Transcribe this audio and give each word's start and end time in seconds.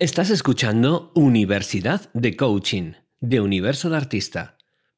Estás 0.00 0.30
escuchando 0.30 1.10
Universidad 1.16 2.08
de 2.14 2.36
Coaching, 2.36 2.92
de 3.18 3.40
Universo 3.40 3.90
de 3.90 3.96
Artista. 3.96 4.56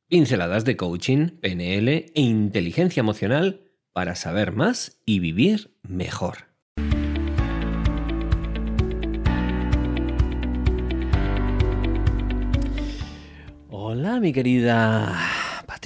Pinceladas 0.09 0.67
de 0.67 0.77
coaching, 0.77 1.39
PNL 1.41 1.89
e 1.89 2.21
inteligencia 2.21 3.01
emocional 3.01 3.63
para 3.95 4.15
saber 4.15 4.53
más 4.53 5.01
y 5.07 5.21
vivir 5.21 5.75
mejor. 5.83 6.51
Hola, 13.71 14.21
mi 14.21 14.35
querida 14.35 15.40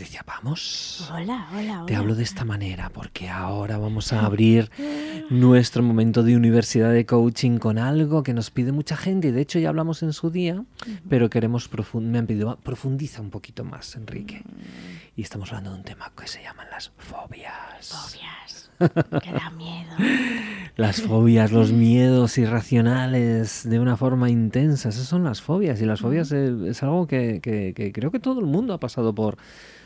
Patricia, 0.05 0.25
vamos. 0.27 1.11
Hola, 1.14 1.48
hola, 1.50 1.79
hola. 1.79 1.86
Te 1.86 1.96
hablo 1.96 2.14
de 2.14 2.25
esta 2.25 2.45
manera 2.45 2.91
porque 2.91 3.30
ahora 3.30 3.79
vamos 3.79 4.12
a 4.12 4.27
abrir 4.27 4.71
nuestro 5.30 5.82
momento 5.82 6.23
de 6.23 6.36
universidad 6.36 6.93
de 6.93 7.07
coaching 7.07 7.57
con 7.57 7.79
algo 7.79 8.22
que 8.22 8.35
nos 8.35 8.50
pide 8.50 8.71
mucha 8.71 8.98
gente 8.98 9.29
y 9.29 9.30
de 9.30 9.40
hecho 9.40 9.59
ya 9.59 9.71
hablamos 9.71 10.03
en 10.03 10.12
su 10.12 10.30
día, 10.30 10.62
pero 11.09 11.31
queremos 11.31 11.71
me 11.95 12.18
han 12.18 12.26
pedido 12.26 12.54
profundiza 12.62 13.22
un 13.22 13.31
poquito 13.31 13.64
más, 13.64 13.96
Enrique. 13.96 14.43
Y 15.17 15.22
estamos 15.22 15.48
hablando 15.53 15.71
de 15.71 15.76
un 15.79 15.85
tema 15.85 16.12
que 16.14 16.29
se 16.29 16.43
llaman 16.43 16.67
las 16.71 16.93
fobias. 16.98 17.89
Fobias. 17.89 18.71
que 19.23 19.32
da 19.32 19.48
miedo. 19.57 19.95
Las 20.76 21.00
fobias, 21.00 21.53
los 21.53 21.71
miedos 21.73 22.36
irracionales 22.36 23.62
de 23.67 23.79
una 23.79 23.96
forma 23.96 24.29
intensa, 24.29 24.89
esas 24.89 25.07
son 25.07 25.23
las 25.23 25.40
fobias 25.40 25.81
y 25.81 25.86
las 25.86 26.00
fobias 26.00 26.32
es, 26.32 26.82
algo 26.82 27.07
que, 27.07 27.40
que 27.40 27.93
creo 27.95 28.11
que 28.11 28.18
todo 28.18 28.40
el 28.40 28.46
mundo 28.46 28.75
ha 28.75 28.81
pasado 28.81 29.14
por 29.14 29.39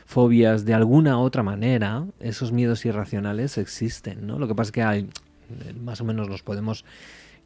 fobias 0.08 0.64
de 0.64 0.72
alguna 0.72 1.18
otra 1.18 1.42
manera, 1.42 2.06
esos 2.18 2.50
miedos 2.50 2.86
irracionales 2.86 3.58
existen, 3.58 4.26
¿no? 4.26 4.38
Lo 4.38 4.48
que 4.48 4.54
pasa 4.54 4.68
es 4.68 4.72
que 4.72 4.82
hay, 4.82 5.10
más 5.82 6.00
o 6.00 6.04
menos 6.04 6.30
los 6.30 6.42
podemos 6.42 6.86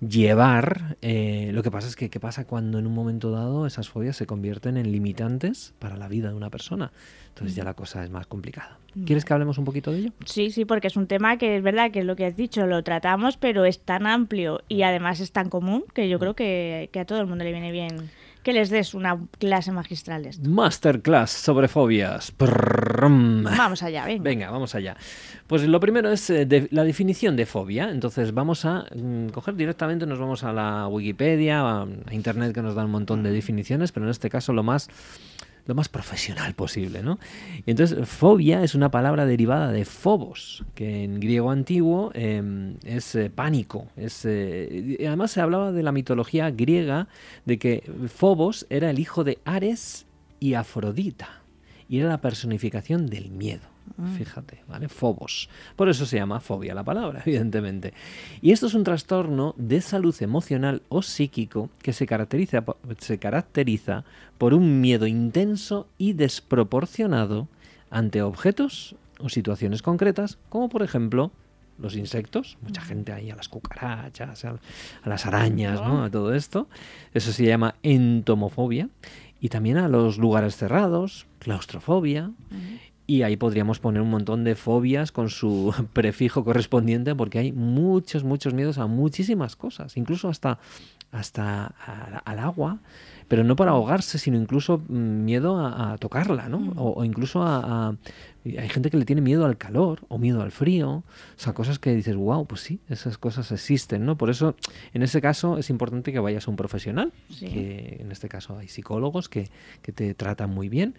llevar. 0.01 0.97
Eh, 1.03 1.51
lo 1.53 1.65
que 1.65 1.73
pasa 1.73 1.89
es 1.89 1.97
que, 1.97 2.09
¿qué 2.09 2.21
pasa 2.21 2.45
cuando 2.45 2.79
en 2.79 2.87
un 2.87 2.95
momento 2.95 3.33
dado 3.33 3.67
esas 3.67 3.89
fobias 3.89 4.17
se 4.17 4.27
convierten 4.27 4.77
en 4.77 4.93
limitantes 4.93 5.75
para 5.81 5.97
la 5.97 6.07
vida 6.07 6.29
de 6.29 6.37
una 6.37 6.51
persona? 6.51 6.93
Entonces 7.31 7.57
ya 7.57 7.65
la 7.65 7.75
cosa 7.75 8.05
es 8.05 8.11
más 8.11 8.29
complicada. 8.29 8.79
¿Quieres 9.07 9.25
que 9.25 9.33
hablemos 9.33 9.59
un 9.59 9.65
poquito 9.65 9.91
de 9.91 9.99
ello? 9.99 10.13
Sí, 10.25 10.53
sí, 10.53 10.65
porque 10.65 10.87
es 10.87 10.97
un 10.97 11.09
tema 11.09 11.39
que 11.39 11.57
es 11.57 11.65
verdad 11.65 11.91
que 11.91 11.99
es 11.99 12.05
lo 12.05 12.15
que 12.15 12.27
has 12.27 12.37
dicho, 12.37 12.65
lo 12.69 12.85
tratamos, 12.85 13.39
pero 13.39 13.65
es 13.65 13.81
tan 13.81 14.07
amplio 14.07 14.61
y 14.69 14.83
además 14.83 15.19
es 15.19 15.33
tan 15.33 15.49
común 15.49 15.83
que 15.93 16.09
yo 16.09 16.21
creo 16.21 16.37
que, 16.37 16.91
que 16.93 17.01
a 17.01 17.07
todo 17.07 17.21
el 17.21 17.27
mundo 17.27 17.43
le 17.43 17.51
viene 17.51 17.73
bien 17.73 18.09
que 18.43 18.53
les 18.53 18.71
des 18.71 18.95
una 18.95 19.19
clase 19.39 19.73
magistral. 19.73 20.29
Masterclass 20.43 21.31
sobre 21.31 21.69
fobias. 21.69 22.33
Vamos 22.39 23.83
allá, 23.83 24.05
venga. 24.05 24.23
Venga, 24.23 24.51
vamos 24.51 24.75
allá. 24.75 24.97
Pues 25.47 25.65
lo 25.65 25.81
primero 25.81 26.11
es 26.11 26.33
la 26.71 26.85
definición 26.85 27.37
de 27.37 27.47
fobia. 27.47 27.91
Entonces 27.91 28.33
vamos 28.35 28.65
a 28.65 28.87
coger 29.33 29.55
directamente, 29.55 30.07
nos 30.07 30.19
vamos 30.19 30.45
a 30.45 30.53
la 30.53 30.89
Wikipedia, 30.89 31.61
a 31.61 31.87
Internet 32.11 32.53
que 32.53 32.63
nos 32.63 32.75
da 32.75 32.85
un 32.85 32.91
montón 32.91 33.23
de 33.23 33.31
definiciones, 33.31 33.93
pero 33.93 34.07
en 34.07 34.11
este 34.11 34.31
caso 34.31 34.53
lo 34.53 34.63
más 34.63 34.89
lo 35.67 35.75
más 35.75 35.89
profesional 35.89 36.55
posible, 36.55 37.03
¿no? 37.03 37.19
Y 37.65 37.71
entonces, 37.71 38.09
fobia 38.09 38.63
es 38.63 38.75
una 38.75 38.91
palabra 38.91 39.27
derivada 39.27 39.71
de 39.71 39.85
phobos, 39.85 40.65
que 40.75 41.05
en 41.05 41.21
griego 41.21 41.51
antiguo 41.51 42.11
em, 42.15 42.77
es 42.85 43.15
eh, 43.15 43.31
pánico. 43.31 43.87
Eh, 43.97 45.05
además 45.07 45.31
se 45.31 45.41
hablaba 45.41 45.73
de 45.73 45.83
la 45.83 45.93
mitología 45.93 46.51
griega 46.51 47.09
de 47.45 47.59
que 47.59 47.91
Phobos 48.09 48.67
era 48.71 48.91
el 48.91 48.99
hijo 48.99 49.25
de 49.25 49.39
Ares 49.45 50.07
y 50.41 50.55
Afrodita, 50.55 51.43
y 51.89 52.01
era 52.01 52.09
la 52.09 52.21
personificación 52.21 53.07
del 53.07 53.31
miedo. 53.31 53.72
Mm. 53.97 54.15
Fíjate, 54.15 54.63
¿vale? 54.69 54.89
Fobos. 54.89 55.49
Por 55.77 55.89
eso 55.89 56.07
se 56.07 56.17
llama 56.17 56.41
fobia 56.41 56.75
la 56.75 56.85
palabra, 56.85 57.23
evidentemente. 57.27 57.95
Y 58.41 58.53
esto 58.53 58.67
es 58.67 58.75
un 58.75 58.85
trastorno 58.85 59.55
de 59.57 59.81
salud 59.81 60.15
emocional 60.21 60.83
o 60.89 61.03
psíquico 61.03 61.71
que 61.83 61.93
se 61.93 62.07
caracteriza, 62.07 62.65
se 62.99 63.19
caracteriza 63.19 64.05
por 64.39 64.55
un 64.55 64.81
miedo 64.81 65.07
intenso 65.07 65.87
y 65.99 66.15
desproporcionado 66.15 67.49
ante 67.91 68.23
objetos 68.23 68.97
o 69.19 69.29
situaciones 69.29 69.83
concretas, 69.83 70.39
como 70.49 70.69
por 70.69 70.83
ejemplo 70.83 71.31
los 71.79 71.97
insectos, 71.97 72.59
mucha 72.63 72.81
mm. 72.83 72.85
gente 72.85 73.13
ahí 73.13 73.31
a 73.31 73.37
las 73.37 73.49
cucarachas, 73.49 74.45
a, 74.45 74.59
las 75.05 75.27
arañas, 75.27 75.81
¿no? 75.81 76.05
a 76.05 76.11
todo 76.11 76.35
esto. 76.35 76.69
Eso 77.13 77.33
se 77.33 77.45
llama 77.45 77.75
entomofobia. 77.83 78.89
Y 79.41 79.49
también 79.49 79.77
a 79.79 79.89
los 79.89 80.19
lugares 80.19 80.57
cerrados, 80.57 81.27
claustrofobia. 81.41 82.31
Y 83.07 83.23
ahí 83.23 83.37
podríamos 83.37 83.79
poner 83.79 84.01
un 84.01 84.11
montón 84.11 84.45
de 84.45 84.55
fobias 84.55 85.13
con 85.13 85.29
su 85.29 85.75
prefijo 85.93 86.45
correspondiente 86.45 87.15
porque 87.15 87.39
hay 87.39 87.53
muchos, 87.53 88.25
muchos 88.25 88.55
miedos 88.55 88.79
a 88.79 88.87
muchísimas 88.87 89.57
cosas, 89.57 89.97
incluso 89.97 90.29
hasta, 90.29 90.59
hasta 91.11 91.67
al 92.25 92.39
agua, 92.39 92.79
pero 93.33 93.45
no 93.45 93.57
para 93.57 93.71
ahogarse, 93.71 94.19
sino 94.19 94.37
incluso 94.37 94.83
mm, 94.91 95.25
miedo 95.25 95.59
a, 95.59 95.97
tocarla, 95.97 96.51
¿no? 96.51 96.59
Mm. 96.59 96.73
O, 96.77 97.03
incluso 97.03 97.43
a, 97.43 97.97
hay 98.45 98.69
gente 98.69 98.91
que 98.91 98.97
le 98.97 99.05
tiene 99.05 99.23
miedo 99.23 99.47
al 99.47 99.57
calor 99.57 100.01
o 100.09 100.19
miedo 100.19 100.43
al 100.43 100.51
frío, 100.51 100.91
o 100.91 101.05
sea, 101.37 101.53
cosas 101.53 101.79
que 101.79 101.95
dices, 101.95 102.17
wow, 102.17 102.45
pues 102.47 102.61
sí, 102.61 102.81
esas 102.89 103.19
cosas 103.19 103.53
existen, 103.53 104.05
¿no? 104.05 104.17
Por 104.17 104.31
eso, 104.31 104.57
en 104.95 105.03
ese 105.03 105.21
caso, 105.21 105.59
es 105.59 105.71
importante 105.71 106.13
que 106.13 106.19
vayas 106.19 106.49
a 106.49 106.51
un 106.51 106.57
profesional, 106.57 107.13
que 107.39 107.99
en 108.01 108.11
este 108.11 108.29
caso 108.29 108.59
hay 108.59 108.69
psicólogos 108.69 109.29
que, 109.29 109.49
que, 109.81 109.93
te 109.93 110.15
tratan 110.15 110.51
muy 110.51 110.69
bien. 110.69 110.95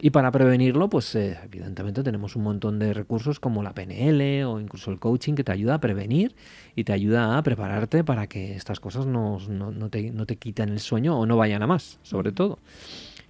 Y 0.00 0.10
para 0.10 0.30
prevenirlo, 0.32 0.88
pues 0.88 1.14
eh, 1.14 1.38
evidentemente 1.44 2.02
tenemos 2.02 2.34
un 2.34 2.42
montón 2.42 2.78
de 2.78 2.92
recursos 2.92 3.38
como 3.38 3.62
la 3.62 3.74
PNL 3.74 4.44
o 4.44 4.60
incluso 4.60 4.90
el 4.90 4.98
coaching 4.98 5.34
que 5.34 5.44
te 5.44 5.52
ayuda 5.52 5.74
a 5.74 5.80
prevenir 5.80 6.34
y 6.74 6.84
te 6.84 6.92
ayuda 6.92 7.38
a 7.38 7.42
prepararte 7.42 8.02
para 8.02 8.26
que 8.26 8.56
estas 8.56 8.80
cosas 8.80 9.06
no, 9.06 9.38
no, 9.48 9.70
no, 9.70 9.88
te, 9.88 10.10
no 10.10 10.26
te 10.26 10.36
quiten 10.36 10.70
el 10.70 10.80
sueño 10.80 11.18
o 11.18 11.26
no 11.26 11.36
vayan 11.36 11.62
a 11.62 11.66
más, 11.66 11.77
sobre 12.02 12.32
todo. 12.32 12.58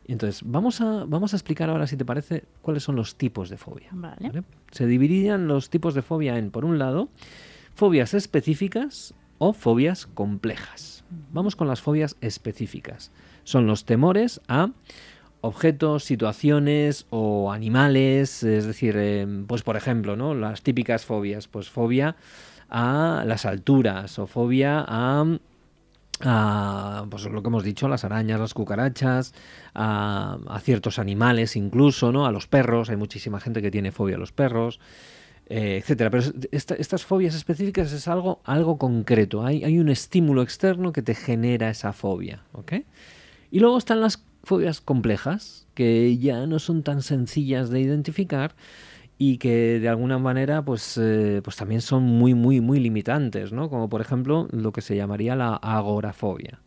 Entonces, 0.07 0.43
vamos 0.45 0.81
a, 0.81 1.05
vamos 1.05 1.35
a 1.35 1.37
explicar 1.37 1.69
ahora, 1.69 1.87
si 1.87 1.97
te 1.97 2.05
parece, 2.05 2.45
cuáles 2.63 2.83
son 2.83 2.97
los 2.97 3.17
tipos 3.17 3.51
de 3.51 3.59
fobia. 3.59 3.91
Se 4.71 4.87
dividirían 4.87 5.49
los 5.49 5.69
tipos 5.69 5.95
de 5.95 6.03
fobia 6.03 6.39
en, 6.39 6.51
por 6.51 6.65
un 6.65 6.79
lado, 6.79 7.11
fobias 7.75 8.15
específicas 8.15 9.15
o 9.37 9.53
fobias 9.53 10.07
complejas. 10.07 11.05
Vamos 11.33 11.57
con 11.57 11.69
las 11.69 11.83
fobias 11.83 12.17
específicas. 12.23 13.13
Son 13.45 13.67
los 13.67 13.85
temores 13.85 14.41
a 14.49 14.71
objetos, 15.41 16.05
situaciones 16.05 17.07
o 17.11 17.53
animales, 17.53 18.43
es 18.43 18.67
decir, 18.67 18.95
eh, 18.99 19.27
pues 19.47 19.63
por 19.63 19.77
ejemplo, 19.77 20.17
¿no? 20.17 20.35
Las 20.35 20.63
típicas 20.63 21.05
fobias, 21.05 21.49
pues 21.49 21.69
fobia 21.69 22.17
a 22.69 23.25
las 23.27 23.47
alturas 23.47 24.19
o 24.19 24.27
fobia 24.27 24.85
a 24.87 25.39
a 26.21 27.07
pues 27.11 27.25
lo 27.25 27.43
que 27.43 27.49
hemos 27.49 27.65
dicho, 27.65 27.89
las 27.89 28.05
arañas, 28.05 28.41
las 28.41 28.55
cucarachas, 28.55 29.35
a, 29.75 30.39
ciertos 30.63 30.99
animales 30.99 31.57
incluso, 31.57 32.13
¿no? 32.13 32.27
A 32.27 32.33
los 32.33 32.47
perros, 32.47 32.91
hay 32.91 32.97
muchísima 32.97 33.41
gente 33.41 33.63
que 33.63 33.71
tiene 33.71 33.93
fobia 33.93 34.17
a 34.17 34.19
los 34.19 34.33
perros, 34.33 34.81
eh, 35.47 35.79
etcétera. 35.81 36.11
Pero 36.11 36.25
estas 36.51 37.05
fobias 37.05 37.35
específicas 37.35 37.93
es 37.93 38.09
algo, 38.09 38.41
algo 38.45 38.79
concreto, 38.79 39.45
hay, 39.45 39.65
hay, 39.65 39.79
un 39.79 39.89
estímulo 39.89 40.43
externo 40.43 40.93
que 40.93 41.03
te 41.03 41.15
genera 41.15 41.71
esa 41.71 41.93
fobia, 41.93 42.43
¿ok? 42.53 42.73
Y 43.51 43.61
luego 43.61 43.79
están 43.79 44.01
las 44.01 44.23
fobias 44.43 44.81
complejas, 44.81 45.67
que 45.75 46.19
ya 46.19 46.47
no 46.47 46.59
son 46.59 46.83
tan 46.83 47.03
sencillas 47.03 47.71
de 47.71 47.81
identificar, 47.81 48.55
y 49.19 49.39
que 49.39 49.81
de 49.81 49.89
alguna 49.89 50.19
manera 50.19 50.63
pues, 50.63 50.97
eh, 50.97 51.41
pues 51.43 51.57
también 51.57 51.81
son 51.81 52.05
muy, 52.05 52.35
muy, 52.35 52.61
muy 52.61 52.79
limitantes, 52.79 53.53
¿no? 53.53 53.69
Como 53.69 53.89
por 53.89 54.01
ejemplo 54.01 54.47
lo 54.53 54.73
que 54.73 54.81
se 54.81 54.97
llamaría 54.97 55.35
la 55.35 55.57
agorafobia. 55.57 56.61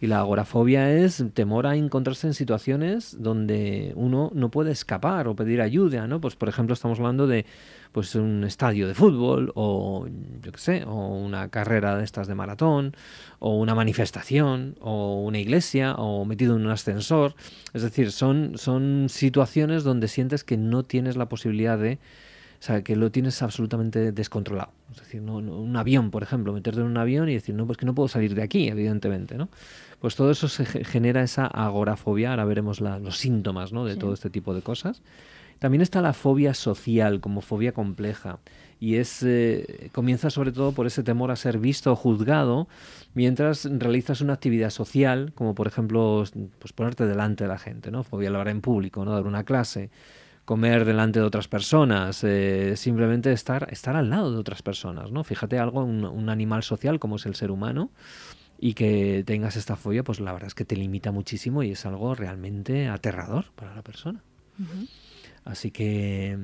Y 0.00 0.06
la 0.06 0.20
agorafobia 0.20 0.90
es 0.90 1.22
temor 1.34 1.66
a 1.66 1.76
encontrarse 1.76 2.26
en 2.26 2.34
situaciones 2.34 3.16
donde 3.20 3.92
uno 3.94 4.32
no 4.34 4.50
puede 4.50 4.72
escapar 4.72 5.28
o 5.28 5.36
pedir 5.36 5.60
ayuda, 5.60 6.06
¿no? 6.06 6.20
Pues 6.20 6.36
por 6.36 6.48
ejemplo 6.48 6.72
estamos 6.72 6.98
hablando 6.98 7.26
de 7.26 7.44
pues 7.92 8.14
un 8.14 8.44
estadio 8.44 8.88
de 8.88 8.94
fútbol 8.94 9.52
o 9.54 10.06
yo 10.42 10.52
qué 10.52 10.58
sé, 10.58 10.84
o 10.84 11.16
una 11.16 11.48
carrera 11.48 11.96
de 11.96 12.04
estas 12.04 12.26
de 12.26 12.34
maratón 12.34 12.96
o 13.38 13.58
una 13.58 13.74
manifestación 13.74 14.76
o 14.80 15.22
una 15.22 15.38
iglesia 15.38 15.94
o 15.94 16.24
metido 16.24 16.56
en 16.56 16.64
un 16.64 16.70
ascensor, 16.70 17.34
es 17.72 17.82
decir, 17.82 18.10
son 18.10 18.52
son 18.56 19.06
situaciones 19.08 19.84
donde 19.84 20.08
sientes 20.08 20.44
que 20.44 20.56
no 20.56 20.84
tienes 20.84 21.16
la 21.16 21.28
posibilidad 21.28 21.78
de 21.78 21.98
o 22.62 22.64
sea, 22.64 22.82
que 22.82 22.94
lo 22.94 23.10
tienes 23.10 23.42
absolutamente 23.42 24.12
descontrolado. 24.12 24.70
Es 24.92 24.98
decir, 24.98 25.20
un 25.20 25.76
avión, 25.76 26.12
por 26.12 26.22
ejemplo, 26.22 26.52
meterte 26.52 26.78
en 26.78 26.86
un 26.86 26.96
avión 26.96 27.28
y 27.28 27.34
decir, 27.34 27.56
no, 27.56 27.66
pues 27.66 27.76
que 27.76 27.86
no 27.86 27.92
puedo 27.92 28.06
salir 28.06 28.36
de 28.36 28.42
aquí, 28.44 28.68
evidentemente, 28.68 29.36
¿no? 29.36 29.48
Pues 29.98 30.14
todo 30.14 30.30
eso 30.30 30.46
se 30.46 30.64
genera 30.84 31.24
esa 31.24 31.46
agorafobia, 31.46 32.30
ahora 32.30 32.44
veremos 32.44 32.80
los 32.80 33.18
síntomas 33.18 33.72
¿no? 33.72 33.84
de 33.84 33.96
todo 33.96 34.14
este 34.14 34.30
tipo 34.30 34.54
de 34.54 34.62
cosas. 34.62 35.02
También 35.62 35.80
está 35.80 36.02
la 36.02 36.12
fobia 36.12 36.54
social 36.54 37.20
como 37.20 37.40
fobia 37.40 37.70
compleja 37.70 38.40
y 38.80 38.96
es 38.96 39.22
eh, 39.22 39.90
comienza 39.92 40.28
sobre 40.28 40.50
todo 40.50 40.72
por 40.72 40.88
ese 40.88 41.04
temor 41.04 41.30
a 41.30 41.36
ser 41.36 41.58
visto 41.58 41.92
o 41.92 41.94
juzgado 41.94 42.66
mientras 43.14 43.68
realizas 43.70 44.22
una 44.22 44.32
actividad 44.32 44.70
social, 44.70 45.30
como 45.36 45.54
por 45.54 45.68
ejemplo 45.68 46.24
pues 46.58 46.72
ponerte 46.72 47.06
delante 47.06 47.44
de 47.44 47.48
la 47.48 47.58
gente, 47.58 47.92
¿no? 47.92 48.02
Fobia 48.02 48.30
hablar 48.30 48.48
en 48.48 48.60
público, 48.60 49.04
¿no? 49.04 49.12
Dar 49.12 49.24
una 49.24 49.44
clase 49.44 49.90
comer 50.44 50.84
delante 50.84 51.20
de 51.20 51.26
otras 51.26 51.46
personas, 51.46 52.24
eh, 52.24 52.72
simplemente 52.76 53.30
estar, 53.30 53.68
estar 53.70 53.94
al 53.94 54.10
lado 54.10 54.32
de 54.32 54.38
otras 54.38 54.62
personas, 54.62 55.12
¿no? 55.12 55.22
Fíjate 55.22 55.60
algo, 55.60 55.84
un, 55.84 56.28
animal 56.28 56.64
social 56.64 56.98
como 56.98 57.14
es 57.14 57.26
el 57.26 57.36
ser 57.36 57.52
humano, 57.52 57.92
y 58.58 58.74
que 58.74 59.22
tengas 59.24 59.54
esta 59.54 59.76
fobia, 59.76 60.02
pues 60.02 60.18
la 60.18 60.32
verdad 60.32 60.48
es 60.48 60.56
que 60.56 60.64
te 60.64 60.74
limita 60.74 61.12
muchísimo 61.12 61.62
y 61.62 61.70
es 61.70 61.86
algo 61.86 62.16
realmente 62.16 62.88
aterrador 62.88 63.44
para 63.54 63.76
la 63.76 63.82
persona. 63.82 64.24
Así 65.44 65.70
que 65.70 66.36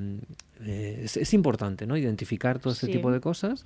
eh, 0.61 1.01
es, 1.05 1.33
importante, 1.33 1.87
¿no? 1.87 1.95
Identificar 1.95 2.59
todo 2.59 2.73
este 2.73 2.87
tipo 2.87 3.11
de 3.11 3.21
cosas. 3.21 3.65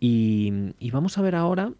Y, 0.00 0.52
y, 0.78 0.90
vamos 0.90 1.18
a 1.18 1.22
ver 1.22 1.34
ahora 1.34 1.72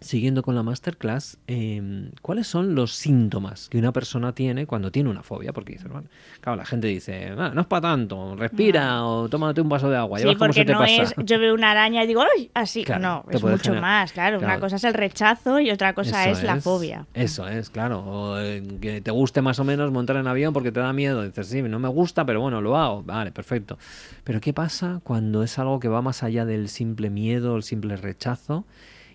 siguiendo 0.00 0.42
con 0.42 0.54
la 0.54 0.62
masterclass, 0.62 1.38
em, 1.46 2.10
¿cuáles 2.22 2.46
son 2.46 2.74
los 2.74 2.94
síntomas 2.94 3.68
que 3.68 3.78
una 3.78 3.92
persona 3.92 4.32
tiene 4.34 4.66
cuando 4.66 4.90
tiene 4.90 5.08
una 5.08 5.22
fobia? 5.22 5.52
Porque 5.52 5.74
dice, 5.74 5.88
bueno, 5.88 6.08
claro, 6.40 6.56
la 6.56 6.64
gente 6.64 6.86
dice, 6.86 7.32
ah, 7.36 7.50
no 7.54 7.62
es 7.62 7.66
para 7.66 7.82
tanto, 7.82 8.36
respira 8.36 9.04
o 9.04 9.28
tómate 9.28 9.60
un 9.60 9.68
vaso 9.68 9.88
de 9.88 9.96
agua. 9.96 10.18
Sí, 10.18 10.34
porque 10.38 10.64
no 10.64 10.84
es, 10.84 11.14
yo 11.18 11.38
veo 11.38 11.54
una 11.54 11.70
araña 11.70 12.04
y 12.04 12.06
digo, 12.06 12.22
¡ay! 12.22 12.50
Así, 12.54 12.84
no, 13.00 13.24
es 13.30 13.42
mucho 13.42 13.74
más, 13.74 14.12
claro. 14.12 14.38
Una 14.38 14.60
cosa 14.60 14.76
es 14.76 14.84
el 14.84 14.94
rechazo 14.94 15.60
y 15.60 15.70
otra 15.70 15.94
cosa 15.94 16.28
es, 16.28 16.42
la 16.42 16.60
fobia. 16.60 17.06
Eso 17.14 17.48
es, 17.48 17.70
claro. 17.70 18.00
O 18.00 18.38
eh, 18.38 18.62
que 18.80 19.00
te 19.00 19.10
guste 19.10 19.42
más 19.42 19.58
o 19.58 19.64
menos 19.64 19.90
montar 19.90 20.16
en 20.16 20.26
avión 20.26 20.52
porque 20.52 20.72
te 20.72 20.80
da 20.80 20.92
miedo. 20.92 21.22
Dices, 21.22 21.48
sí, 21.48 21.62
no 21.62 21.78
me 21.78 21.88
gusta, 21.88 22.24
pero 22.24 22.40
bueno, 22.40 22.60
lo 22.60 22.76
hago. 22.76 23.02
Vale, 23.02 23.32
perfecto. 23.32 23.78
Pero 24.24 24.40
¿qué 24.40 24.52
pasa 24.52 25.00
cuando 25.02 25.42
es 25.42 25.58
algo 25.58 25.80
que 25.80 25.88
va 25.88 26.02
más 26.02 26.22
allá 26.22 26.44
del 26.44 26.68
simple 26.68 27.10
miedo, 27.10 27.56
el 27.56 27.62
simple 27.62 27.96
rechazo? 27.96 28.64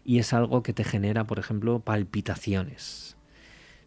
Y 0.04 0.20
es 0.20 0.34
algo 0.34 0.64
que 0.64 0.74
te 0.74 0.84
genera, 0.84 1.26
por 1.26 1.40
ejemplo, 1.40 1.80
palpitaciones. 1.80 3.18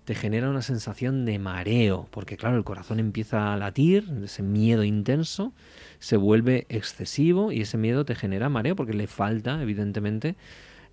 Te 0.05 0.15
genera 0.15 0.51
una 0.51 0.63
sensación 0.63 1.25
de 1.25 1.39
mareo, 1.39 2.09
porque 2.11 2.37
claro, 2.37 2.57
el 2.57 2.65
corazón 2.65 3.01
empieza 3.01 3.53
a 3.53 3.57
latir, 3.57 4.07
ese 4.23 4.43
miedo 4.43 4.85
intenso 4.85 5.53
se 5.99 6.17
vuelve 6.17 6.67
excesivo 6.69 7.53
y 7.53 7.63
ese 7.63 7.79
miedo 7.79 8.05
te 8.05 8.15
genera 8.15 8.51
mareo 8.51 8.77
porque 8.77 8.93
le 8.93 9.07
falta, 9.07 9.63
evidentemente, 9.63 10.37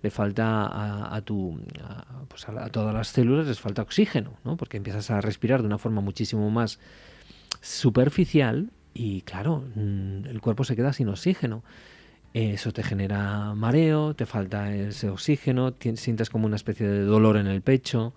le 0.02 0.10
falta 0.10 1.14
a, 1.14 1.20
tu, 1.22 1.60
pues 2.28 2.48
a, 2.48 2.68
todas 2.70 2.94
las 2.94 3.08
células 3.08 3.46
les 3.46 3.60
falta 3.60 3.82
oxígeno, 3.82 4.32
¿no? 4.44 4.56
porque 4.56 4.76
empiezas 4.76 5.10
a 5.10 5.20
respirar 5.20 5.60
de 5.60 5.66
una 5.66 5.78
forma 5.78 6.00
muchísimo 6.00 6.50
más 6.50 6.80
superficial 7.60 8.70
y 8.94 9.22
claro, 9.22 9.64
mm, 9.74 10.26
el 10.26 10.40
cuerpo 10.40 10.64
se 10.64 10.74
queda 10.74 10.92
sin 10.92 11.08
oxígeno. 11.08 11.62
Eso 12.34 12.72
te 12.72 12.82
genera 12.82 13.54
mareo, 13.54 14.14
te 14.14 14.24
falta 14.24 14.74
ese 14.74 15.10
oxígeno, 15.10 15.74
sientes 15.96 16.30
como 16.30 16.46
una 16.46 16.56
especie 16.56 16.86
de 16.86 17.04
dolor 17.04 17.36
en 17.36 17.46
el 17.46 17.60
pecho 17.60 18.14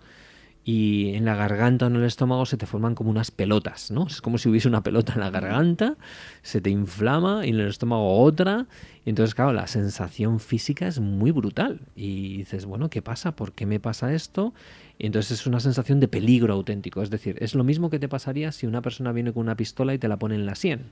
y 0.68 1.14
en 1.14 1.24
la 1.24 1.36
garganta 1.36 1.84
o 1.84 1.88
en 1.88 1.94
el 1.94 2.02
estómago 2.02 2.44
se 2.44 2.56
te 2.56 2.66
forman 2.66 2.96
como 2.96 3.08
unas 3.08 3.30
pelotas, 3.30 3.92
¿no? 3.92 4.08
Es 4.08 4.20
como 4.20 4.36
si 4.36 4.48
hubiese 4.48 4.66
una 4.66 4.82
pelota 4.82 5.12
en 5.12 5.20
la 5.20 5.30
garganta, 5.30 5.94
se 6.42 6.60
te 6.60 6.70
inflama 6.70 7.46
y 7.46 7.50
en 7.50 7.60
el 7.60 7.68
estómago 7.68 8.18
otra. 8.18 8.66
Y 9.04 9.10
entonces, 9.10 9.36
claro, 9.36 9.52
la 9.52 9.68
sensación 9.68 10.40
física 10.40 10.88
es 10.88 10.98
muy 10.98 11.30
brutal. 11.30 11.78
Y 11.94 12.38
dices, 12.38 12.66
bueno, 12.66 12.90
¿qué 12.90 13.00
pasa? 13.00 13.36
¿Por 13.36 13.52
qué 13.52 13.64
me 13.64 13.78
pasa 13.78 14.12
esto? 14.12 14.54
Y 14.98 15.06
entonces 15.06 15.38
es 15.38 15.46
una 15.46 15.60
sensación 15.60 16.00
de 16.00 16.08
peligro 16.08 16.54
auténtico. 16.54 17.00
Es 17.00 17.10
decir, 17.10 17.36
es 17.38 17.54
lo 17.54 17.62
mismo 17.62 17.88
que 17.88 18.00
te 18.00 18.08
pasaría 18.08 18.50
si 18.50 18.66
una 18.66 18.82
persona 18.82 19.12
viene 19.12 19.32
con 19.32 19.42
una 19.42 19.56
pistola 19.56 19.94
y 19.94 19.98
te 19.98 20.08
la 20.08 20.16
pone 20.16 20.34
en 20.34 20.46
la 20.46 20.56
sien. 20.56 20.86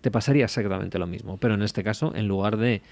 Te 0.00 0.10
pasaría 0.10 0.46
exactamente 0.46 0.98
lo 0.98 1.06
mismo. 1.06 1.36
Pero 1.36 1.54
en 1.54 1.62
este 1.62 1.84
caso, 1.84 2.12
en 2.16 2.26
lugar 2.26 2.56
de 2.56 2.82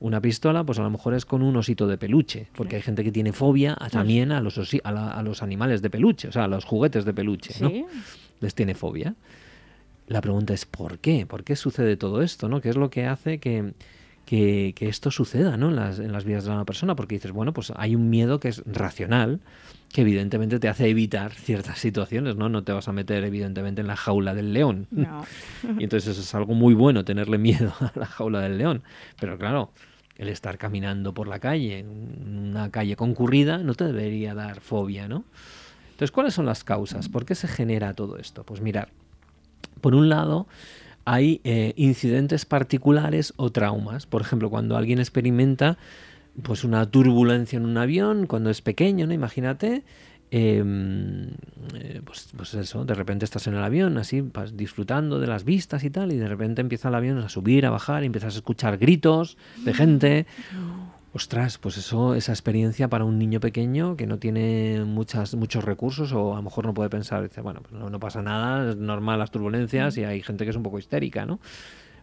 una 0.00 0.20
pistola, 0.20 0.64
pues 0.64 0.78
a 0.78 0.82
lo 0.82 0.90
mejor 0.90 1.14
es 1.14 1.24
con 1.24 1.42
un 1.42 1.56
osito 1.56 1.86
de 1.86 1.96
peluche, 1.98 2.48
porque 2.54 2.76
hay 2.76 2.82
gente 2.82 3.04
que 3.04 3.12
tiene 3.12 3.32
fobia 3.32 3.76
también 3.90 4.32
a 4.32 4.40
los, 4.40 4.58
a, 4.84 5.22
los 5.22 5.42
animales 5.42 5.82
de 5.82 5.90
peluche, 5.90 6.28
o 6.28 6.32
sea, 6.32 6.44
a 6.44 6.48
los 6.48 6.64
juguetes 6.64 7.04
de 7.04 7.14
peluche, 7.14 7.54
¿no? 7.60 7.70
Les 8.40 8.54
tiene 8.54 8.74
fobia. 8.74 9.14
La 10.06 10.20
pregunta 10.20 10.52
es 10.52 10.66
¿por 10.66 10.98
qué? 10.98 11.26
¿Por 11.26 11.44
qué 11.44 11.56
sucede 11.56 11.96
todo 11.96 12.22
esto? 12.22 12.48
¿no? 12.48 12.60
¿Qué 12.60 12.68
es 12.68 12.76
lo 12.76 12.90
que 12.90 13.06
hace 13.06 13.38
que, 13.38 13.72
que, 14.24 14.74
esto 14.80 15.10
suceda 15.10 15.56
¿no? 15.56 15.68
en, 15.68 15.76
las, 15.76 15.98
en 15.98 16.12
las 16.12 16.24
vidas 16.24 16.44
de 16.44 16.50
una 16.50 16.64
persona, 16.64 16.94
porque 16.96 17.16
dices, 17.16 17.32
bueno, 17.32 17.52
pues 17.52 17.72
hay 17.76 17.94
un 17.94 18.10
miedo 18.10 18.40
que 18.40 18.48
es 18.48 18.62
racional, 18.66 19.40
que 19.92 20.00
evidentemente 20.00 20.58
te 20.58 20.68
hace 20.68 20.88
evitar 20.88 21.32
ciertas 21.32 21.78
situaciones, 21.78 22.34
¿no? 22.34 22.48
No 22.48 22.64
te 22.64 22.72
vas 22.72 22.88
a 22.88 22.92
meter 22.92 23.22
evidentemente 23.22 23.80
en 23.80 23.86
la 23.86 23.96
jaula 23.96 24.34
del 24.34 24.52
león. 24.52 24.88
y 25.78 25.84
entonces 25.84 26.08
eso 26.08 26.20
es 26.20 26.34
algo 26.34 26.54
muy 26.54 26.74
bueno, 26.74 27.04
tenerle 27.04 27.38
miedo 27.38 27.72
a 27.80 27.92
la 27.94 28.06
jaula 28.06 28.40
del 28.40 28.58
león. 28.58 28.82
Pero 29.20 29.38
claro, 29.38 29.70
el 30.16 30.28
estar 30.28 30.58
caminando 30.58 31.14
por 31.14 31.28
la 31.28 31.38
calle, 31.38 31.84
una 31.84 32.70
calle 32.70 32.96
concurrida, 32.96 33.58
no 33.58 33.74
te 33.74 33.84
debería 33.84 34.34
dar 34.34 34.60
fobia, 34.60 35.06
¿no? 35.06 35.24
Entonces, 35.92 36.10
¿cuáles 36.10 36.34
son 36.34 36.46
las 36.46 36.64
causas? 36.64 37.08
¿Por 37.08 37.24
qué 37.24 37.36
se 37.36 37.46
genera 37.46 37.94
todo 37.94 38.16
esto? 38.18 38.42
Pues 38.42 38.60
mirar, 38.60 38.88
por 39.80 39.94
un 39.94 40.08
lado, 40.08 40.48
hay 41.04 41.40
eh, 41.44 41.72
incidentes 41.76 42.44
particulares 42.44 43.34
o 43.36 43.50
traumas. 43.50 44.06
Por 44.06 44.22
ejemplo, 44.22 44.50
cuando 44.50 44.76
alguien 44.76 44.98
experimenta 44.98 45.78
pues 46.42 46.64
una 46.64 46.90
turbulencia 46.90 47.56
en 47.56 47.64
un 47.64 47.78
avión, 47.78 48.26
cuando 48.26 48.50
es 48.50 48.60
pequeño, 48.60 49.06
¿no? 49.06 49.14
Imagínate, 49.14 49.84
em, 50.30 51.28
eh, 51.74 52.00
pues, 52.04 52.30
pues, 52.36 52.54
eso, 52.54 52.84
de 52.84 52.94
repente 52.94 53.24
estás 53.24 53.46
en 53.46 53.54
el 53.54 53.62
avión, 53.62 53.98
así, 53.98 54.22
disfrutando 54.52 55.20
de 55.20 55.28
las 55.28 55.44
vistas 55.44 55.84
y 55.84 55.90
tal, 55.90 56.12
y 56.12 56.16
de 56.16 56.26
repente 56.26 56.60
empieza 56.60 56.88
el 56.88 56.96
avión 56.96 57.18
a 57.18 57.28
subir, 57.28 57.66
a 57.66 57.70
bajar, 57.70 58.02
y 58.02 58.06
empiezas 58.06 58.34
a 58.34 58.38
escuchar 58.38 58.78
gritos 58.78 59.36
de 59.64 59.74
gente. 59.74 60.26
Ostras, 61.14 61.58
pues 61.58 61.78
eso, 61.78 62.16
esa 62.16 62.32
experiencia 62.32 62.88
para 62.88 63.04
un 63.04 63.20
niño 63.20 63.38
pequeño 63.38 63.96
que 63.96 64.04
no 64.04 64.18
tiene 64.18 64.84
muchas, 64.84 65.36
muchos 65.36 65.62
recursos 65.62 66.12
o 66.12 66.32
a 66.32 66.36
lo 66.38 66.42
mejor 66.42 66.66
no 66.66 66.74
puede 66.74 66.90
pensar, 66.90 67.22
dice, 67.22 67.40
bueno, 67.40 67.60
pues 67.62 67.72
no, 67.72 68.00
pasa 68.00 68.20
nada, 68.20 68.70
es 68.70 68.76
normal 68.76 69.20
las 69.20 69.30
turbulencias 69.30 69.96
y 69.96 70.02
hay 70.02 70.22
gente 70.22 70.42
que 70.42 70.50
es 70.50 70.56
un 70.56 70.64
poco 70.64 70.80
histérica, 70.80 71.24
¿no? 71.24 71.38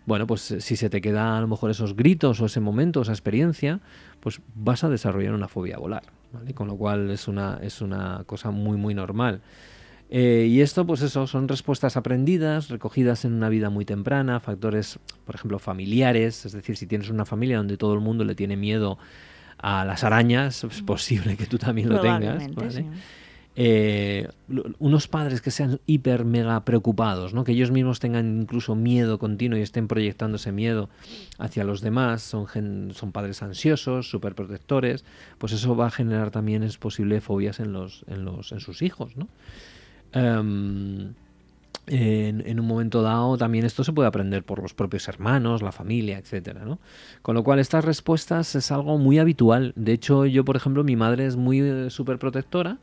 Bueno, 0.06 0.28
pues 0.28 0.56
si 0.60 0.78
se 0.78 0.90
te 0.90 1.02
queda 1.02 1.38
a 1.38 1.42
lo 1.42 1.50
mejor 1.50 1.72
esos 1.72 1.94
gritos 1.94 2.40
o 2.40 2.46
ese 2.46 2.62
momento, 2.62 3.02
esa 3.02 3.12
experiencia, 3.12 3.82
pues 4.22 4.40
vas 4.56 4.86
a 4.86 4.90
desarrollar 4.90 5.34
una 5.34 5.50
fobia 5.50 5.76
a 5.76 5.80
volar, 5.80 6.04
¿vale? 6.32 6.54
Con 6.54 6.70
lo 6.70 6.78
cual 6.78 7.12
es 7.12 7.28
una, 7.28 7.60
es 7.62 7.82
una 7.82 8.24
cosa 8.26 8.52
muy, 8.52 8.78
muy 8.78 8.94
normal. 8.94 9.42
Eh, 10.14 10.48
y 10.50 10.60
esto, 10.60 10.86
pues 10.86 11.02
eso, 11.02 11.26
son 11.26 11.48
respuestas 11.48 11.96
aprendidas, 11.96 12.68
recogidas 12.68 13.24
en 13.24 13.32
una 13.32 13.48
vida 13.48 13.70
muy 13.70 13.86
temprana, 13.86 14.42
factores, 14.42 15.00
por 15.26 15.36
ejemplo, 15.36 15.58
familiares, 15.58 16.46
es 16.46 16.52
decir, 16.52 16.76
si 16.76 16.86
tienes 16.86 17.10
una 17.10 17.26
familia 17.26 17.58
donde 17.58 17.78
todo 17.78 17.94
el 17.94 18.02
mundo 18.02 18.26
le 18.26 18.36
tiene 18.36 18.58
miedo 18.58 18.98
a 19.58 19.86
las 19.86 20.04
arañas, 20.04 20.66
es 20.66 20.82
posible 20.82 21.38
que 21.38 21.46
tú 21.46 21.58
también 21.58 21.88
lo 21.88 22.02
tengas. 22.02 22.44
Eh, 23.56 24.30
unos 24.80 25.08
padres 25.08 25.42
que 25.42 25.52
sean 25.52 25.80
hiper 25.86 26.26
mega 26.26 26.64
preocupados, 26.66 27.34
¿no? 27.34 27.44
que 27.44 27.52
ellos 27.54 27.72
mismos 27.72 28.00
tengan 28.00 28.42
incluso 28.42 28.76
miedo 28.76 29.20
continuo 29.20 29.60
y 29.60 29.62
estén 29.62 29.90
proyectando 29.90 30.38
ese 30.38 30.54
miedo 30.54 30.90
hacia 31.38 31.66
los 31.66 31.82
demás, 31.82 32.22
son, 32.22 32.48
son 32.94 33.12
padres 33.12 33.44
ansiosos, 33.44 34.10
súper 34.10 34.36
protectores, 34.36 35.06
pues 35.38 35.54
eso 35.54 35.76
va 35.76 35.88
a 35.88 35.92
generar 35.92 36.32
también, 36.32 36.64
es 36.64 36.78
posible, 36.78 37.20
fobias 37.22 37.60
en, 37.60 37.72
los, 37.72 38.04
en, 38.08 38.26
los, 38.26 38.52
en 38.52 38.62
sus 38.62 38.82
hijos. 38.82 39.16
¿no? 39.16 39.28
Em, 40.14 41.14
en, 41.88 42.60
un 42.60 42.68
momento 42.68 43.02
dado 43.02 43.38
también 43.38 43.66
esto 43.66 43.84
se 43.84 43.92
puede 43.92 44.08
aprender 44.08 44.44
por 44.44 44.62
los 44.62 44.74
propios 44.74 45.08
hermanos, 45.08 45.62
la 45.62 45.72
familia, 45.72 46.18
etcétera, 46.18 46.64
¿no? 46.64 46.80
Con 47.22 47.36
lo 47.36 47.44
cual 47.44 47.60
estas 47.60 47.84
respuestas 47.84 48.56
es 48.56 48.72
algo 48.72 48.98
muy 48.98 49.20
habitual. 49.20 49.74
De 49.76 49.94
hecho, 49.94 50.26
yo, 50.26 50.46
por 50.46 50.56
ejemplo, 50.56 50.84
mi 50.84 50.96
madre 50.96 51.26
es 51.26 51.36
muy 51.36 51.60
eh, 51.60 51.90
súper 51.90 52.20
protectora 52.20 52.78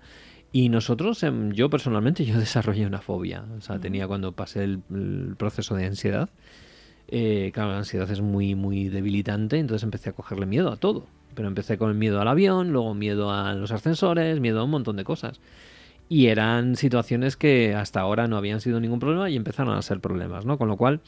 y 0.53 0.69
nosotros, 0.69 1.23
em, 1.23 1.53
yo 1.53 1.71
personalmente, 1.71 2.25
yo 2.27 2.39
desarrollé 2.39 2.87
una 2.87 3.01
fobia. 3.01 3.45
O 3.57 3.61
sea, 3.61 3.79
tenía 3.79 4.07
cuando 4.09 4.33
pasé 4.33 4.65
el, 4.65 5.35
proceso 5.39 5.75
de 5.75 5.87
ansiedad. 5.87 6.29
Eh, 7.09 7.51
claro, 7.55 7.71
la 7.71 7.79
ansiedad 7.79 8.11
es 8.11 8.21
muy, 8.21 8.55
muy 8.55 8.89
debilitante, 8.89 9.59
entonces 9.59 9.85
empecé 9.85 10.11
a 10.11 10.13
cogerle 10.13 10.47
miedo 10.47 10.71
a 10.71 10.77
todo. 10.77 11.07
Pero 11.35 11.49
empecé 11.49 11.79
con 11.79 11.91
el 11.91 11.97
miedo 11.97 12.21
al 12.21 12.29
avión, 12.29 12.73
luego 12.73 12.95
miedo 12.95 13.33
a 13.33 13.55
los 13.55 13.71
ascensores, 13.73 14.41
miedo 14.41 14.61
a 14.61 14.65
un 14.65 14.71
montón 14.71 14.97
de 14.97 15.05
cosas. 15.05 15.41
Y 16.09 16.27
eran 16.29 16.77
situaciones 16.77 17.37
que 17.37 17.75
hasta 17.75 18.01
ahora 18.01 18.29
no 18.29 18.37
habían 18.37 18.61
sido 18.61 18.81
ningún 18.81 18.99
problema 18.99 19.29
y 19.29 19.37
empezaron 19.37 19.77
a 19.77 19.83
ser 19.83 20.01
problemas, 20.01 20.47
¿no? 20.47 20.57
Con 20.57 20.69
lo 20.69 20.77
cual, 20.77 21.01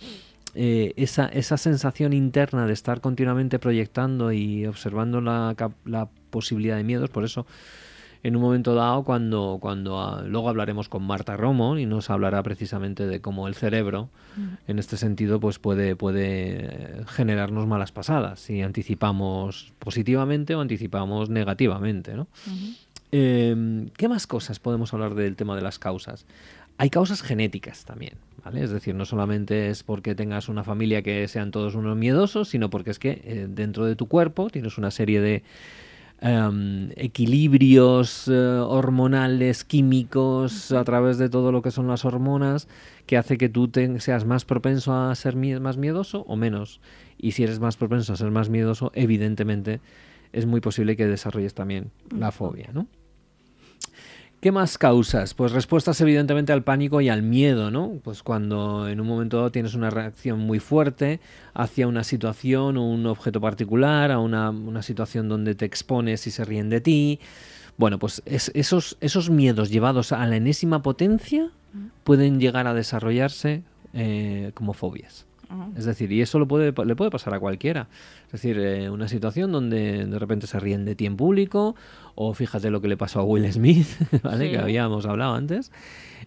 eh, 0.54 0.92
esa, 0.97 1.26
esa, 1.26 1.57
sensación 1.57 2.12
interna 2.12 2.66
de 2.66 2.73
estar 2.73 3.00
continuamente 3.00 3.59
proyectando 3.59 4.33
y 4.33 4.66
observando 4.66 5.21
la, 5.21 5.54
la, 5.85 6.09
posibilidad 6.30 6.76
de 6.76 6.85
miedos, 6.85 7.11
por 7.11 7.25
eso 7.25 7.47
en 8.23 8.37
un 8.37 8.42
momento 8.42 8.75
dado, 8.75 9.02
cuando, 9.02 9.59
cuando 9.61 10.00
ah, 10.00 10.23
luego 10.26 10.49
hablaremos 10.49 10.88
con 10.88 11.02
Marta 11.02 11.37
Romo 11.37 11.78
y 11.78 11.87
nos 11.87 12.11
hablará 12.11 12.42
precisamente 12.42 13.07
de 13.07 13.21
cómo 13.21 13.49
el 13.49 13.54
cerebro, 13.54 14.11
en 14.69 14.78
este 14.78 14.97
sentido, 14.97 15.40
pues 15.40 15.59
puede, 15.59 15.97
puede 15.97 17.04
generarnos 17.07 17.66
malas 17.66 17.92
pasadas 17.92 18.40
si 18.40 18.61
anticipamos 18.62 19.73
positivamente 19.78 20.54
o 20.54 20.61
anticipamos 20.61 21.30
negativamente, 21.30 22.14
¿no? 22.14 22.28
Em, 23.12 23.88
¿Qué 23.97 24.09
más 24.09 24.26
cosas 24.26 24.61
podemos 24.61 24.95
hablar 24.95 25.14
del 25.14 25.37
tema 25.37 25.57
de 25.57 25.62
las 25.62 25.79
causas? 25.79 26.26
Hay 26.79 26.90
causas 26.90 27.23
genéticas 27.23 27.85
también, 27.85 28.14
¿vale? 28.45 28.62
Es 28.62 28.71
decir, 28.71 28.95
no 28.95 29.05
solamente 29.05 29.69
es 29.69 29.83
porque 29.83 30.14
tengas 30.14 30.49
una 30.49 30.64
familia 30.64 31.02
que 31.02 31.26
sean 31.29 31.50
todos 31.50 31.75
unos 31.75 31.97
miedosos, 31.97 32.49
sino 32.49 32.71
porque 32.71 32.90
es 32.90 32.99
que 32.99 33.21
eh, 33.25 33.47
dentro 33.50 33.85
de 33.85 33.97
tu 33.97 34.07
cuerpo 34.07 34.49
tienes 34.49 34.79
una 34.79 34.90
serie 34.90 35.21
de 35.21 35.43
em, 36.21 36.90
equilibrios 36.97 38.29
eh, 38.29 38.33
hormonales, 38.33 39.64
químicos, 39.64 40.73
a 40.73 40.85
través 40.85 41.19
de 41.19 41.29
todo 41.29 41.52
lo 41.52 41.62
que 41.62 41.71
son 41.73 41.88
las 41.88 42.05
hormonas, 42.05 42.69
que 43.07 43.17
hace 43.17 43.37
que 43.37 43.49
tú 43.49 43.71
seas 43.99 44.25
más 44.25 44.45
propenso 44.45 44.95
a 44.95 45.14
ser 45.17 45.37
más 45.37 45.76
miedoso 45.76 46.25
o 46.29 46.37
menos. 46.37 46.81
Y 47.19 47.33
si 47.33 47.43
eres 47.43 47.59
más 47.59 47.76
propenso 47.76 48.12
a 48.12 48.17
ser 48.17 48.31
más 48.31 48.49
miedoso, 48.49 48.93
evidentemente 48.95 49.81
es 50.33 50.47
muy 50.47 50.61
posible 50.61 50.97
que 50.97 51.07
desarrolles 51.07 51.55
también 51.55 51.90
la 52.11 52.31
fobia, 52.31 52.71
¿no? 52.73 52.87
¿Qué 54.41 54.53
más 54.53 54.79
causas? 54.79 55.35
Pues 55.35 55.53
respuestas 55.53 56.01
evidentemente 56.01 56.55
al 56.55 56.63
pánico 56.65 57.03
y 57.03 57.11
al 57.11 57.23
miedo, 57.23 57.71
¿no? 57.71 58.01
Pues 58.03 58.23
cuando 58.23 58.89
en 58.89 58.99
un 58.99 59.07
momento 59.07 59.37
dado 59.37 59.53
tienes 59.53 59.75
una 59.75 59.91
reacción 59.91 60.39
muy 60.39 60.61
fuerte 60.61 61.21
hacia 61.53 61.87
una 61.87 62.05
situación 62.05 62.79
o 62.79 62.89
un 62.89 63.05
objeto 63.05 63.39
particular, 63.43 64.11
a 64.11 64.19
una, 64.19 64.83
situación 64.83 65.29
donde 65.29 65.55
te 65.55 65.67
expones 65.67 66.27
y 66.27 66.31
se 66.31 66.47
ríen 66.47 66.71
de 66.71 66.81
ti. 66.81 67.21
Bueno, 67.77 67.99
pues 67.99 68.23
esos, 68.25 68.97
esos 69.03 69.29
miedos 69.29 69.69
llevados 69.69 70.11
a 70.11 70.27
la 70.27 70.37
enésima 70.37 70.81
potencia 70.81 71.51
pueden 72.03 72.41
llegar 72.41 72.67
a 72.67 72.73
desarrollarse 72.73 73.63
eh, 73.93 74.53
como 74.55 74.73
fobias. 74.73 75.27
Es 75.76 75.85
decir, 75.85 76.12
y 76.12 76.21
eso 76.21 76.38
lo 76.38 76.47
puede, 76.47 76.73
le 76.85 76.97
puede 76.97 77.11
pasar 77.11 77.35
a 77.35 77.40
cualquiera. 77.40 77.88
Es 78.26 78.33
decir, 78.33 78.59
eh, 78.59 78.90
una 78.90 79.09
situación 79.09 79.50
donde 79.50 80.07
de 80.07 80.19
repente 80.19 80.47
se 80.47 80.61
ríen 80.61 80.85
de 80.85 80.95
ti 80.95 81.07
en 81.07 81.16
público, 81.16 81.75
o 82.14 82.35
fíjate 82.35 82.71
lo 82.71 82.80
que 82.80 82.88
le 82.88 82.97
pasó 82.97 83.21
a 83.21 83.25
Will 83.25 83.50
Smith, 83.52 83.88
¿vale? 84.23 84.50
que 84.50 84.59
habíamos 84.59 85.07
hablado 85.07 85.35
antes. 85.35 85.73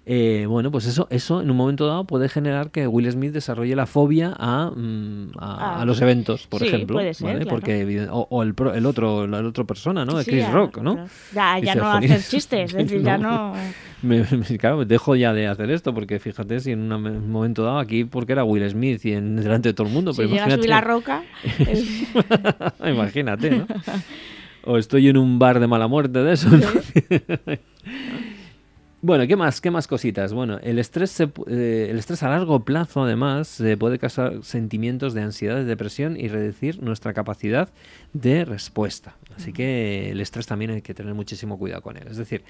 Eh, 0.05 0.45
bueno, 0.49 0.69
pues 0.69 0.85
eso, 0.85 1.07
eso 1.09 1.41
en 1.41 1.49
un 1.49 1.55
momento 1.55 1.87
dado 1.87 2.03
puede 2.03 2.27
generar 2.27 2.71
que 2.71 2.87
Will 2.87 3.09
Smith 3.09 3.31
desarrolle 3.31 3.73
la 3.73 3.85
fobia 3.85 4.33
a, 4.37 4.69
mm, 4.75 5.31
a, 5.37 5.81
ah. 5.81 5.85
los 5.85 6.01
eventos, 6.01 6.45
por 6.47 6.61
ejemplo. 6.61 6.99
¿vale? 7.21 7.45
Porque, 7.45 8.07
o, 8.11 8.43
el, 8.43 8.53
el, 8.75 8.85
otro, 8.85 9.27
la 9.27 9.39
otra 9.39 9.63
persona, 9.63 10.03
¿no? 10.03 10.21
Chris 10.23 10.51
Rock, 10.51 10.79
¿no? 10.79 11.07
Ya, 11.33 11.57
ya 11.59 11.75
no 11.75 11.89
hacer 11.89 12.21
chistes, 12.21 12.71
es 12.71 12.73
decir, 12.77 13.01
ya 13.01 13.17
no... 13.17 13.53
Me, 14.01 14.25
claro, 14.59 14.83
dejo 14.83 15.15
ya 15.15 15.31
de 15.31 15.47
hacer 15.47 15.71
esto, 15.71 15.93
porque 15.93 16.19
fíjate 16.19 16.59
si 16.59 16.71
en 16.71 16.91
un 16.91 17.31
momento 17.31 17.63
dado 17.63 17.79
aquí, 17.79 18.03
porque 18.03 18.33
era 18.33 18.43
Will 18.43 18.69
Smith 18.69 19.05
y 19.05 19.13
en, 19.13 19.37
delante 19.37 19.69
de 19.69 19.73
todo 19.73 19.87
el 19.87 19.93
mundo. 19.93 20.11
Si 20.11 20.17
pero 20.17 20.29
llega 20.31 20.43
a 20.43 20.57
la 20.57 20.81
roca... 20.81 21.23
imagínate, 22.85 23.51
¿no? 23.51 23.67
O 24.65 24.77
estoy 24.77 25.07
en 25.07 25.15
un 25.15 25.39
bar 25.39 25.61
de 25.61 25.67
mala 25.67 25.87
muerte 25.87 26.21
de 26.21 26.33
eso, 26.33 26.49
¿no? 26.49 26.67
Bueno, 29.03 29.27
¿qué 29.27 29.35
más? 29.35 29.59
¿Qué 29.59 29.69
más 29.69 29.85
cositas? 29.85 30.31
Bueno, 30.31 30.59
el 30.63 30.79
estrés, 30.79 31.19
eh, 31.19 31.87
el 31.89 31.99
estrés 31.99 32.23
a 32.23 32.29
largo 32.29 32.61
plazo, 32.61 33.03
además, 33.03 33.61
puede 33.77 33.99
causar 33.99 34.45
sentimientos 34.45 35.13
de 35.13 35.21
ansiedad, 35.21 35.57
de 35.57 35.65
depresión 35.65 36.15
y 36.17 36.29
reducir 36.29 36.81
nuestra 36.81 37.11
capacidad 37.11 37.67
de 38.13 38.45
respuesta. 38.45 39.17
Así 39.35 39.51
que 39.51 40.09
el 40.11 40.21
estrés 40.21 40.47
también 40.47 40.71
hay 40.71 40.81
que 40.81 40.93
tener 40.93 41.13
muchísimo 41.15 41.59
cuidado 41.59 41.81
con 41.81 41.97
él. 41.97 42.07
Es 42.09 42.15
decir, 42.15 42.45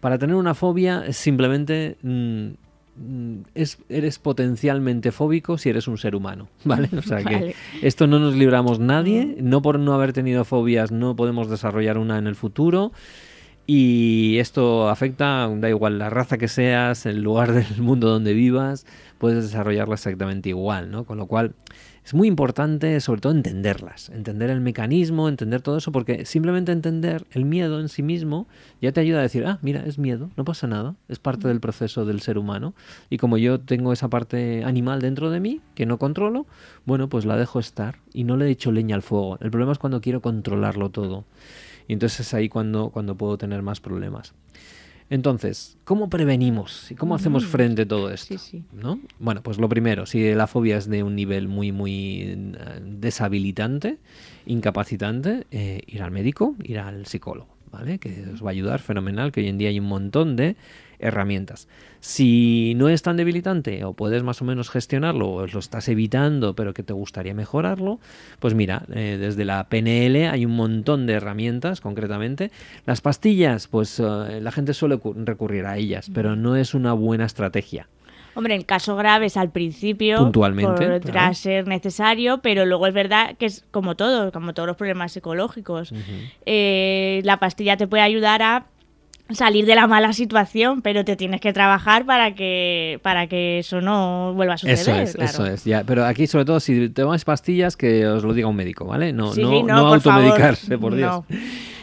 para 0.00 0.18
tener 0.18 0.36
una 0.36 0.52
fobia 0.52 1.10
simplemente 1.14 1.96
mm, 2.02 2.48
mm, 2.96 3.36
es, 3.54 3.78
eres 3.88 4.18
potencialmente 4.18 5.10
fóbico 5.10 5.56
si 5.56 5.70
eres 5.70 5.88
un 5.88 5.96
ser 5.96 6.16
humano, 6.16 6.48
¿vale? 6.64 6.90
O 6.98 7.00
sea 7.00 7.24
que 7.24 7.54
esto 7.80 8.06
no 8.06 8.18
nos 8.18 8.34
libramos 8.34 8.78
nadie, 8.78 9.36
no 9.40 9.62
por 9.62 9.78
no 9.78 9.94
haber 9.94 10.12
tenido 10.12 10.44
fobias 10.44 10.92
no 10.92 11.16
podemos 11.16 11.48
desarrollar 11.48 11.96
una 11.96 12.18
en 12.18 12.26
el 12.26 12.34
futuro. 12.34 12.92
Y 13.66 14.38
esto 14.38 14.88
afecta, 14.88 15.48
da 15.56 15.68
igual 15.68 15.98
la 15.98 16.08
raza 16.08 16.38
que 16.38 16.46
seas, 16.46 17.04
el 17.04 17.22
lugar 17.22 17.52
del 17.52 17.82
mundo 17.82 18.08
donde 18.08 18.32
vivas, 18.32 18.86
puedes 19.18 19.44
desarrollarla 19.44 19.94
exactamente 19.94 20.50
igual, 20.50 20.90
¿no? 20.90 21.04
Con 21.04 21.18
lo 21.18 21.26
cual 21.26 21.54
es 22.04 22.14
muy 22.14 22.28
importante 22.28 23.00
sobre 23.00 23.20
todo 23.20 23.32
entenderlas, 23.32 24.10
entender 24.10 24.50
el 24.50 24.60
mecanismo, 24.60 25.28
entender 25.28 25.60
todo 25.62 25.78
eso, 25.78 25.90
porque 25.90 26.24
simplemente 26.24 26.70
entender 26.70 27.26
el 27.32 27.44
miedo 27.44 27.80
en 27.80 27.88
sí 27.88 28.04
mismo 28.04 28.46
ya 28.80 28.92
te 28.92 29.00
ayuda 29.00 29.18
a 29.18 29.22
decir, 29.22 29.44
ah, 29.44 29.58
mira, 29.62 29.82
es 29.84 29.98
miedo, 29.98 30.30
no 30.36 30.44
pasa 30.44 30.68
nada, 30.68 30.94
es 31.08 31.18
parte 31.18 31.48
del 31.48 31.58
proceso 31.58 32.04
del 32.04 32.20
ser 32.20 32.38
humano. 32.38 32.74
Y 33.10 33.18
como 33.18 33.36
yo 33.38 33.58
tengo 33.58 33.92
esa 33.92 34.08
parte 34.08 34.62
animal 34.62 35.00
dentro 35.00 35.30
de 35.30 35.40
mí, 35.40 35.60
que 35.74 35.84
no 35.84 35.98
controlo, 35.98 36.46
bueno, 36.84 37.08
pues 37.08 37.24
la 37.24 37.36
dejo 37.36 37.58
estar 37.58 37.98
y 38.14 38.22
no 38.22 38.36
le 38.36 38.48
echo 38.48 38.70
leña 38.70 38.94
al 38.94 39.02
fuego. 39.02 39.38
El 39.40 39.50
problema 39.50 39.72
es 39.72 39.78
cuando 39.78 40.00
quiero 40.00 40.22
controlarlo 40.22 40.90
todo. 40.90 41.24
Y 41.88 41.92
entonces 41.92 42.20
es 42.20 42.34
ahí 42.34 42.48
cuando, 42.48 42.90
cuando 42.90 43.16
puedo 43.16 43.38
tener 43.38 43.62
más 43.62 43.80
problemas. 43.80 44.34
Entonces, 45.08 45.78
¿cómo 45.84 46.10
prevenimos 46.10 46.90
y 46.90 46.96
cómo 46.96 47.14
hacemos 47.14 47.44
mm. 47.44 47.48
frente 47.48 47.82
a 47.82 47.88
todo 47.88 48.10
esto? 48.10 48.34
¿no? 48.72 48.98
Bueno, 49.20 49.40
pues 49.42 49.58
lo 49.58 49.68
primero, 49.68 50.04
si 50.04 50.34
la 50.34 50.48
fobia 50.48 50.76
es 50.78 50.88
de 50.88 51.04
un 51.04 51.14
nivel 51.14 51.46
muy, 51.46 51.70
muy 51.70 52.22
eh, 52.22 52.80
deshabilitante, 52.82 53.98
incapacitante, 54.46 55.46
eh, 55.52 55.82
ir 55.86 56.02
al 56.02 56.10
médico, 56.10 56.56
ir 56.64 56.80
al 56.80 57.06
psicólogo, 57.06 57.48
¿vale? 57.70 57.98
Que 57.98 58.24
os 58.34 58.42
va 58.42 58.48
a 58.48 58.50
ayudar 58.50 58.80
fenomenal, 58.80 59.30
que 59.30 59.42
hoy 59.42 59.48
en 59.48 59.58
día 59.58 59.68
hay 59.68 59.78
un 59.78 59.86
montón 59.86 60.34
de 60.34 60.56
herramientas. 60.98 61.68
Si 62.00 62.74
no 62.76 62.88
es 62.88 63.02
tan 63.02 63.16
debilitante 63.16 63.84
o 63.84 63.94
puedes 63.94 64.22
más 64.22 64.40
o 64.42 64.44
menos 64.44 64.70
gestionarlo 64.70 65.30
o 65.30 65.46
lo 65.46 65.58
estás 65.58 65.88
evitando 65.88 66.54
pero 66.54 66.74
que 66.74 66.82
te 66.82 66.92
gustaría 66.92 67.34
mejorarlo, 67.34 67.98
pues 68.38 68.54
mira, 68.54 68.84
eh, 68.92 69.16
desde 69.18 69.44
la 69.44 69.68
PNL 69.68 70.28
hay 70.28 70.44
un 70.44 70.54
montón 70.54 71.06
de 71.06 71.14
herramientas 71.14 71.80
concretamente. 71.80 72.50
Las 72.84 73.00
pastillas, 73.00 73.66
pues 73.66 74.00
eh, 74.00 74.40
la 74.40 74.52
gente 74.52 74.74
suele 74.74 75.00
recurrir 75.24 75.66
a 75.66 75.76
ellas, 75.76 76.10
pero 76.12 76.36
no 76.36 76.56
es 76.56 76.74
una 76.74 76.92
buena 76.92 77.24
estrategia. 77.26 77.88
Hombre, 78.36 78.54
en 78.54 78.64
casos 78.64 78.98
graves 78.98 79.38
al 79.38 79.50
principio 79.50 80.18
puntualmente 80.18 81.00
podrá 81.00 81.32
ser 81.32 81.66
necesario, 81.66 82.42
pero 82.42 82.66
luego 82.66 82.86
es 82.86 82.92
verdad 82.92 83.34
que 83.38 83.46
es 83.46 83.64
como 83.70 83.96
todo, 83.96 84.30
como 84.30 84.52
todos 84.52 84.66
los 84.66 84.76
problemas 84.76 85.12
psicológicos. 85.12 85.94
Eh, 86.44 87.22
la 87.24 87.38
pastilla 87.38 87.78
te 87.78 87.86
puede 87.86 88.02
ayudar 88.02 88.42
a 88.42 88.66
salir 89.30 89.66
de 89.66 89.74
la 89.74 89.86
mala 89.86 90.12
situación, 90.12 90.82
pero 90.82 91.04
te 91.04 91.16
tienes 91.16 91.40
que 91.40 91.52
trabajar 91.52 92.06
para 92.06 92.34
que 92.34 93.00
para 93.02 93.26
que 93.26 93.58
eso 93.58 93.80
no 93.80 94.32
vuelva 94.34 94.54
a 94.54 94.58
suceder. 94.58 94.78
Eso 94.78 94.94
es, 94.94 95.14
eso 95.30 95.46
es. 95.46 95.64
Ya. 95.64 95.84
Pero 95.84 96.04
aquí, 96.04 96.26
sobre 96.26 96.44
todo, 96.44 96.60
si 96.60 96.88
te 96.88 97.02
tomas 97.02 97.24
pastillas, 97.24 97.76
que 97.76 98.06
os 98.06 98.22
lo 98.22 98.34
diga 98.34 98.48
un 98.48 98.56
médico, 98.56 98.84
¿vale? 98.84 99.12
No, 99.12 99.34
no, 99.34 99.62
no, 99.64 99.94
automedicarse, 99.94 100.78
por 100.78 100.94
Dios. 100.94 101.24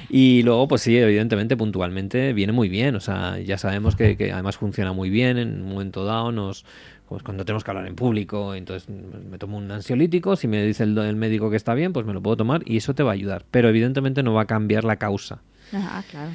Y 0.09 0.43
luego, 0.43 0.67
pues 0.67 0.83
sí, 0.83 0.95
evidentemente, 0.95 1.57
puntualmente 1.57 2.33
viene 2.33 2.53
muy 2.53 2.69
bien. 2.69 2.95
O 2.95 2.99
sea, 2.99 3.39
ya 3.39 3.57
sabemos 3.57 3.95
que, 3.95 4.15
que 4.15 4.31
además 4.31 4.57
funciona 4.57 4.93
muy 4.93 5.09
bien. 5.09 5.37
En 5.39 5.63
un 5.63 5.69
momento 5.69 6.05
dado 6.05 6.31
nos, 6.31 6.65
pues 7.09 7.23
cuando 7.23 7.45
tenemos 7.45 7.63
que 7.63 7.71
hablar 7.71 7.87
en 7.87 7.95
público, 7.95 8.53
entonces 8.53 8.87
me 8.89 9.37
tomo 9.39 9.57
un 9.57 9.71
ansiolítico, 9.71 10.35
si 10.35 10.47
me 10.47 10.63
dice 10.63 10.83
el, 10.83 10.97
el, 10.97 11.15
médico 11.15 11.49
que 11.49 11.57
está 11.57 11.73
bien, 11.73 11.93
pues 11.93 12.05
me 12.05 12.13
lo 12.13 12.21
puedo 12.21 12.37
tomar 12.37 12.61
y 12.65 12.77
eso 12.77 12.93
te 12.93 13.03
va 13.03 13.11
a 13.11 13.13
ayudar, 13.13 13.45
pero 13.49 13.69
evidentemente 13.69 14.23
no 14.23 14.33
va 14.33 14.43
a 14.43 14.45
cambiar 14.45 14.83
la 14.83 14.97
causa. 14.97 15.39
Ah, 15.73 16.03
claro. 16.09 16.31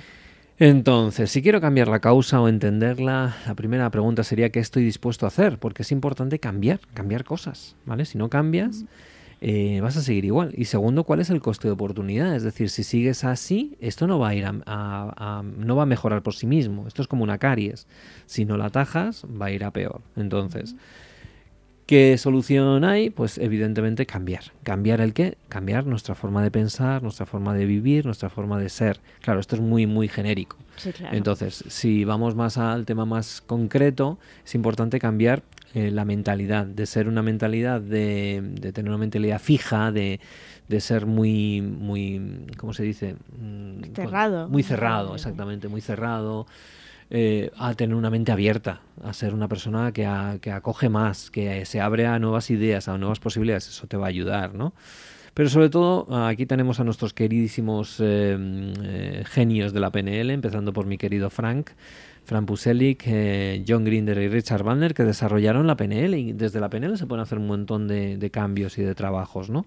Entonces, 0.60 1.30
si 1.30 1.40
quiero 1.40 1.60
cambiar 1.60 1.86
la 1.86 2.00
causa 2.00 2.40
o 2.40 2.48
entenderla, 2.48 3.36
la 3.46 3.54
primera 3.54 3.88
pregunta 3.90 4.24
sería 4.24 4.50
qué 4.50 4.58
estoy 4.58 4.82
dispuesto 4.82 5.24
a 5.24 5.28
hacer, 5.28 5.58
porque 5.58 5.82
es 5.82 5.92
importante 5.92 6.40
cambiar, 6.40 6.80
cambiar 6.94 7.24
cosas, 7.24 7.76
¿vale? 7.86 8.04
Si 8.04 8.18
no 8.18 8.28
cambias, 8.28 8.84
eh, 9.40 9.78
vas 9.80 9.96
a 9.96 10.02
seguir 10.02 10.24
igual. 10.24 10.52
Y 10.56 10.64
segundo, 10.64 11.04
¿cuál 11.04 11.20
es 11.20 11.30
el 11.30 11.40
coste 11.40 11.68
de 11.68 11.74
oportunidad? 11.74 12.34
Es 12.34 12.42
decir, 12.42 12.70
si 12.70 12.82
sigues 12.82 13.22
así, 13.22 13.76
esto 13.80 14.08
no 14.08 14.18
va 14.18 14.30
a 14.30 14.34
ir 14.34 14.46
a, 14.46 15.42
no 15.44 15.76
va 15.76 15.84
a 15.84 15.86
mejorar 15.86 16.24
por 16.24 16.34
sí 16.34 16.48
mismo. 16.48 16.88
Esto 16.88 17.02
es 17.02 17.08
como 17.08 17.22
una 17.22 17.38
caries. 17.38 17.86
Si 18.26 18.44
no 18.44 18.56
la 18.56 18.66
atajas, 18.66 19.24
va 19.40 19.46
a 19.46 19.50
ir 19.52 19.62
a 19.62 19.70
peor. 19.70 20.00
Entonces, 20.16 20.74
¿Qué 21.88 22.18
solución 22.18 22.84
hay? 22.84 23.08
Pues 23.08 23.38
evidentemente 23.38 24.04
cambiar. 24.04 24.42
¿Cambiar 24.62 25.00
el 25.00 25.14
qué? 25.14 25.38
Cambiar 25.48 25.86
nuestra 25.86 26.14
forma 26.14 26.42
de 26.42 26.50
pensar, 26.50 27.02
nuestra 27.02 27.24
forma 27.24 27.54
de 27.54 27.64
vivir, 27.64 28.04
nuestra 28.04 28.28
forma 28.28 28.58
de 28.58 28.68
ser. 28.68 29.00
Claro, 29.22 29.40
esto 29.40 29.56
es 29.56 29.62
muy, 29.62 29.86
muy 29.86 30.06
genérico. 30.06 30.58
Entonces, 31.12 31.64
si 31.68 32.04
vamos 32.04 32.34
más 32.34 32.58
al 32.58 32.84
tema 32.84 33.06
más 33.06 33.40
concreto, 33.40 34.18
es 34.44 34.54
importante 34.54 34.98
cambiar 34.98 35.42
eh, 35.72 35.90
la 35.90 36.04
mentalidad, 36.04 36.66
de 36.66 36.84
ser 36.84 37.08
una 37.08 37.22
mentalidad, 37.22 37.80
de, 37.80 38.42
tener 38.74 38.90
una 38.90 38.98
mentalidad 38.98 39.40
fija, 39.40 39.90
de, 39.90 40.20
ser 40.80 41.06
muy, 41.06 41.62
muy, 41.62 42.44
¿cómo 42.58 42.74
se 42.74 42.82
dice? 42.82 43.16
Mm, 43.40 43.94
cerrado. 43.94 44.46
Muy 44.50 44.62
cerrado, 44.62 45.14
exactamente, 45.14 45.68
muy 45.68 45.80
cerrado. 45.80 46.46
Eh, 47.10 47.50
a 47.56 47.72
tener 47.72 47.96
una 47.96 48.10
mente 48.10 48.32
abierta, 48.32 48.82
a 49.02 49.14
ser 49.14 49.32
una 49.32 49.48
persona 49.48 49.92
que, 49.92 50.04
acoge 50.06 50.90
más, 50.90 51.30
que 51.30 51.64
se 51.64 51.80
abre 51.80 52.06
a 52.06 52.18
nuevas 52.18 52.50
ideas, 52.50 52.86
a 52.86 52.98
nuevas 52.98 53.18
posibilidades, 53.18 53.66
eso 53.68 53.86
te 53.86 53.96
va 53.96 54.06
a 54.06 54.08
ayudar, 54.10 54.54
¿no? 54.54 54.74
Pero 55.32 55.48
sobre 55.48 55.70
todo, 55.70 56.06
aquí 56.26 56.44
tenemos 56.44 56.80
a 56.80 56.84
nuestros 56.84 57.14
queridísimos 57.14 57.98
eh, 58.00 58.36
eh, 58.82 59.22
genios 59.24 59.72
de 59.72 59.80
la 59.80 59.90
PNL, 59.90 60.30
empezando 60.30 60.74
por 60.74 60.84
mi 60.84 60.98
querido 60.98 61.30
Frank, 61.30 61.70
Frank 62.24 62.44
Puselic, 62.44 63.04
John 63.66 63.84
Grinder 63.84 64.18
y 64.18 64.28
Richard 64.28 64.62
Bandler, 64.62 64.92
que 64.92 65.04
desarrollaron 65.04 65.66
la 65.66 65.78
PNL 65.78 66.12
y 66.14 66.32
desde 66.34 66.60
la 66.60 66.68
PNL 66.68 66.98
se 66.98 67.06
pueden 67.06 67.22
hacer 67.22 67.38
un 67.38 67.46
montón 67.46 67.88
de, 67.88 68.18
de 68.18 68.30
cambios 68.30 68.76
y 68.76 68.82
de 68.82 68.94
trabajos, 68.94 69.48
¿no? 69.48 69.64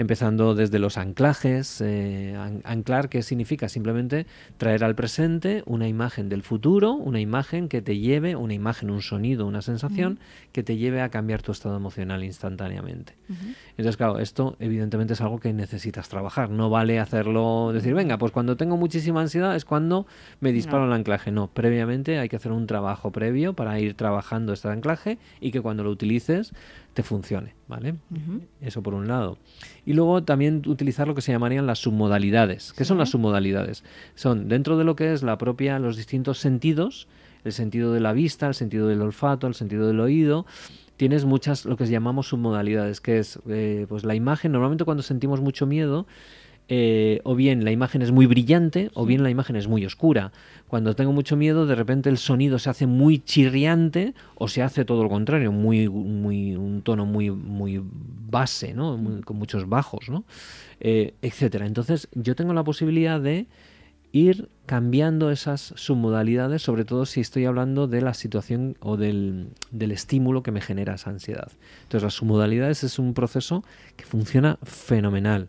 Empezando 0.00 0.54
desde 0.54 0.78
los 0.78 0.96
anclajes. 0.96 1.82
Eh, 1.82 2.34
anclar, 2.64 3.10
¿qué 3.10 3.22
significa? 3.22 3.68
Simplemente 3.68 4.26
traer 4.56 4.82
al 4.82 4.94
presente 4.94 5.62
una 5.66 5.88
imagen 5.88 6.30
del 6.30 6.42
futuro, 6.42 6.94
una 6.94 7.20
imagen 7.20 7.68
que 7.68 7.82
te 7.82 7.98
lleve, 7.98 8.34
una 8.34 8.54
imagen, 8.54 8.90
un 8.90 9.02
sonido, 9.02 9.46
una 9.46 9.60
sensación 9.60 10.18
que 10.52 10.62
te 10.62 10.78
lleve 10.78 11.02
a 11.02 11.10
cambiar 11.10 11.42
tu 11.42 11.52
estado 11.52 11.76
emocional 11.76 12.24
instantáneamente. 12.24 13.12
Entonces, 13.76 13.98
claro, 13.98 14.18
esto 14.18 14.56
evidentemente 14.58 15.12
es 15.12 15.20
algo 15.20 15.38
que 15.38 15.52
necesitas 15.52 16.08
trabajar. 16.08 16.48
No 16.48 16.70
vale 16.70 16.98
hacerlo, 16.98 17.70
decir, 17.74 17.92
venga, 17.92 18.16
pues 18.16 18.32
cuando 18.32 18.56
tengo 18.56 18.78
muchísima 18.78 19.20
ansiedad 19.20 19.54
es 19.54 19.66
cuando 19.66 20.06
me 20.40 20.50
disparo 20.52 20.86
el 20.86 20.92
anclaje. 20.94 21.30
No, 21.30 21.48
previamente 21.48 22.18
hay 22.18 22.30
que 22.30 22.36
hacer 22.36 22.52
un 22.52 22.66
trabajo 22.66 23.12
previo 23.12 23.52
para 23.52 23.78
ir 23.78 23.92
trabajando 23.92 24.54
este 24.54 24.68
anclaje 24.68 25.18
y 25.42 25.50
que 25.50 25.60
cuando 25.60 25.84
lo 25.84 25.90
utilices 25.90 26.54
te 26.94 27.02
funcione, 27.02 27.54
¿vale? 27.68 27.94
Eso 28.60 28.82
por 28.82 28.94
un 28.94 29.08
lado. 29.08 29.38
Y 29.86 29.92
luego 29.92 30.22
también 30.22 30.62
utilizar 30.66 31.06
lo 31.06 31.14
que 31.14 31.22
se 31.22 31.32
llamarían 31.32 31.66
las 31.66 31.78
submodalidades. 31.78 32.72
¿Qué 32.72 32.84
son 32.84 32.98
las 32.98 33.10
submodalidades? 33.10 33.84
Son 34.14 34.48
dentro 34.48 34.76
de 34.76 34.84
lo 34.84 34.96
que 34.96 35.12
es 35.12 35.22
la 35.22 35.38
propia, 35.38 35.78
los 35.78 35.96
distintos 35.96 36.38
sentidos, 36.38 37.08
el 37.44 37.52
sentido 37.52 37.92
de 37.92 38.00
la 38.00 38.12
vista, 38.12 38.48
el 38.48 38.54
sentido 38.54 38.88
del 38.88 39.02
olfato, 39.02 39.46
el 39.46 39.54
sentido 39.54 39.86
del 39.86 40.00
oído, 40.00 40.46
tienes 40.96 41.24
muchas 41.24 41.64
lo 41.64 41.78
que 41.78 41.86
llamamos 41.86 42.28
submodalidades, 42.28 43.00
que 43.00 43.18
es 43.18 43.38
eh, 43.48 43.86
pues 43.88 44.04
la 44.04 44.14
imagen. 44.14 44.52
Normalmente 44.52 44.84
cuando 44.84 45.02
sentimos 45.02 45.40
mucho 45.40 45.64
miedo, 45.66 46.06
eh, 46.72 47.20
o 47.24 47.34
bien 47.34 47.64
la 47.64 47.72
imagen 47.72 48.00
es 48.00 48.12
muy 48.12 48.26
brillante 48.26 48.92
o 48.94 49.04
bien 49.04 49.24
la 49.24 49.30
imagen 49.30 49.56
es 49.56 49.66
muy 49.66 49.84
oscura. 49.84 50.30
Cuando 50.68 50.94
tengo 50.94 51.12
mucho 51.12 51.36
miedo, 51.36 51.66
de 51.66 51.74
repente 51.74 52.08
el 52.08 52.16
sonido 52.16 52.60
se 52.60 52.70
hace 52.70 52.86
muy 52.86 53.18
chirriante 53.18 54.14
o 54.36 54.46
se 54.46 54.62
hace 54.62 54.84
todo 54.84 55.02
lo 55.02 55.08
contrario, 55.08 55.50
muy, 55.50 55.88
muy, 55.88 56.54
un 56.54 56.82
tono 56.82 57.06
muy, 57.06 57.32
muy 57.32 57.82
base, 57.82 58.72
¿no? 58.72 58.96
con 59.24 59.36
muchos 59.36 59.68
bajos, 59.68 60.08
¿no? 60.08 60.22
Eh, 60.78 61.14
etcétera. 61.22 61.66
Entonces 61.66 62.06
yo 62.14 62.36
tengo 62.36 62.54
la 62.54 62.62
posibilidad 62.62 63.20
de 63.20 63.48
ir 64.12 64.48
cambiando 64.66 65.32
esas 65.32 65.72
submodalidades, 65.74 66.62
sobre 66.62 66.84
todo 66.84 67.04
si 67.04 67.20
estoy 67.20 67.46
hablando 67.46 67.88
de 67.88 68.00
la 68.00 68.14
situación 68.14 68.76
o 68.78 68.96
del, 68.96 69.50
estímulo 69.72 70.44
que 70.44 70.52
me 70.52 70.60
genera 70.60 70.94
esa 70.94 71.10
ansiedad. 71.10 71.50
Entonces 71.82 72.04
las 72.04 72.14
submodalidades 72.14 72.84
es 72.84 73.00
un 73.00 73.12
proceso 73.12 73.64
que 73.96 74.04
funciona 74.04 74.56
fenomenal. 74.62 75.48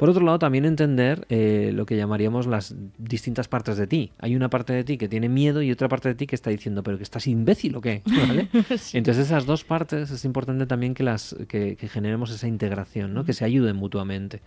Por 0.00 0.08
otro 0.08 0.24
lado, 0.24 0.38
también 0.38 0.64
entender 0.64 1.26
eh, 1.28 1.72
lo 1.74 1.84
que 1.84 1.94
llamaríamos 1.94 2.46
las 2.46 2.74
distintas 2.96 3.48
partes 3.48 3.76
de 3.76 3.86
ti. 3.86 4.12
Hay 4.18 4.34
una 4.34 4.48
parte 4.48 4.72
de 4.72 4.82
ti 4.82 4.96
que 4.96 5.08
tiene 5.08 5.28
miedo 5.28 5.60
y 5.60 5.70
otra 5.70 5.90
parte 5.90 6.08
de 6.08 6.14
ti 6.14 6.26
que 6.26 6.36
está 6.36 6.48
diciendo, 6.48 6.82
pero 6.82 6.96
que 6.96 7.02
estás 7.02 7.26
imbécil 7.26 7.76
o 7.76 7.82
qué. 7.82 8.00
Entonces 8.94 9.26
esas 9.26 9.44
dos 9.44 9.62
partes 9.62 10.10
es 10.10 10.24
importante 10.24 10.64
también 10.64 10.94
que, 10.94 11.02
las, 11.02 11.36
que, 11.46 11.76
generemos 11.76 12.30
esa 12.30 12.48
integración, 12.48 13.12
¿no? 13.12 13.26
que 13.26 13.34
se 13.34 13.44
ayuden 13.44 13.76
mutuamente. 13.76 14.40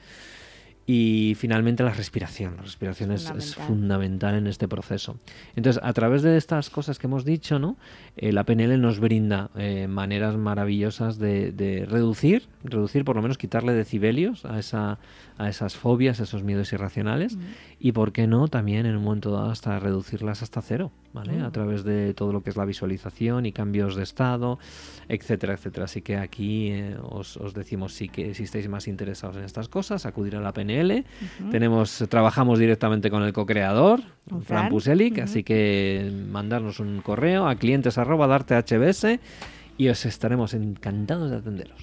Y 0.85 1.35
finalmente 1.37 1.83
la 1.83 1.93
respiración. 1.93 2.57
La 2.57 2.63
respiración 2.63 3.11
es, 3.13 3.55
fundamental 3.55 4.35
en 4.35 4.47
este 4.47 4.67
proceso. 4.67 5.17
Entonces, 5.55 5.81
a 5.83 5.93
través 5.93 6.23
de 6.23 6.35
estas 6.35 6.69
cosas 6.69 6.99
que 6.99 7.07
hemos 7.07 7.23
dicho, 7.23 7.57
¿no? 7.57 7.77
Eh, 8.17 8.33
la 8.33 8.43
PNL 8.43 8.79
nos 8.81 8.99
brinda 8.99 9.49
eh, 9.55 9.87
maneras 9.87 10.35
maravillosas 10.35 11.19
de, 11.19 11.85
reducir, 11.89 12.47
reducir, 12.65 13.05
por 13.05 13.15
lo 13.15 13.21
menos 13.21 13.37
quitarle 13.37 13.73
decibelios 13.73 14.43
a, 14.45 14.59
esa, 14.59 14.99
a 15.37 15.47
esas 15.47 15.75
fobias, 15.75 16.19
a 16.19 16.23
esos 16.23 16.43
miedos 16.43 16.73
irracionales. 16.73 17.37
Y, 17.79 17.93
¿por 17.93 18.11
qué 18.11 18.27
no? 18.27 18.49
También 18.49 18.85
en 18.85 18.97
un 18.97 19.03
momento 19.03 19.31
dado 19.31 19.51
hasta 19.51 19.79
reducirlas 19.79 20.43
hasta 20.43 20.61
cero, 20.61 20.91
¿vale? 21.13 21.41
A 21.41 21.51
través 21.51 21.83
de 21.83 22.13
todo 22.13 22.33
lo 22.33 22.41
que 22.41 22.49
es 22.49 22.57
la 22.57 22.65
visualización 22.65 23.45
y 23.45 23.51
cambios 23.51 23.95
de 23.95 24.03
estado, 24.03 24.59
etcétera, 25.07 25.53
etcétera. 25.53 25.85
Así 25.85 26.01
que 26.01 26.17
aquí 26.17 26.69
eh, 26.71 26.97
os, 27.01 27.37
os, 27.37 27.53
decimos, 27.53 27.93
sí 27.93 28.09
que 28.09 28.33
si 28.33 28.43
estáis 28.43 28.67
más 28.67 28.87
interesados 28.87 29.37
en 29.37 29.43
estas 29.43 29.69
cosas, 29.69 30.05
acudir 30.05 30.35
a 30.35 30.41
la 30.41 30.53
PNL 30.53 31.05
tenemos, 31.51 32.03
trabajamos 32.09 32.59
directamente 32.59 33.09
con 33.09 33.23
el 33.23 33.33
co-creador, 33.33 34.01
Fran 34.45 34.69
Puselic, 34.69 35.19
así 35.19 35.43
que 35.43 36.11
mandarnos 36.29 36.79
un 36.79 37.01
correo 37.01 37.47
a 37.47 37.55
clientes 37.55 37.97
arroba 37.97 38.27
hbs 38.27 39.19
y 39.77 39.89
os 39.89 40.05
estaremos 40.05 40.53
encantados 40.53 41.31
de 41.31 41.37
atenderos. 41.37 41.77